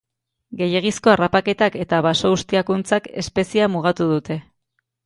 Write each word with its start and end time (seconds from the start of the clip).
Gehiegizko 0.61 1.11
harrapaketak 1.13 1.77
eta 1.85 2.01
baso-ustiakuntzak 2.09 3.13
espeziea 3.25 3.71
mugatu 3.77 4.15
dute. 4.17 4.43